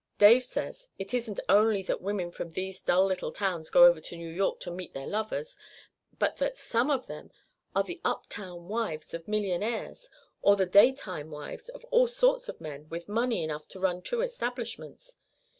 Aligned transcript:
Dave 0.17 0.43
says 0.43 0.89
it 0.97 1.13
isn't 1.13 1.39
only 1.47 1.83
that 1.83 2.01
women 2.01 2.31
from 2.31 2.49
these 2.49 2.81
dull 2.81 3.05
little 3.05 3.31
towns 3.31 3.69
go 3.69 3.83
over 3.83 4.01
to 4.01 4.17
New 4.17 4.31
York 4.31 4.59
to 4.61 4.71
meet 4.71 4.95
their 4.95 5.05
lovers, 5.05 5.55
but 6.17 6.37
that 6.37 6.57
some 6.57 6.89
of 6.89 7.05
them 7.05 7.29
are 7.75 7.83
the 7.83 8.01
up 8.03 8.25
town 8.27 8.67
wives 8.67 9.13
of 9.13 9.27
millionaires, 9.27 10.09
or 10.41 10.55
the 10.55 10.65
day 10.65 10.91
time 10.91 11.29
wives 11.29 11.69
of 11.69 11.85
all 11.91 12.07
sorts 12.07 12.49
of 12.49 12.59
men 12.59 12.89
with 12.89 13.07
money 13.07 13.43
enough 13.43 13.67
to 13.67 13.79
run 13.79 14.01
two 14.01 14.21
establishments. 14.23 15.17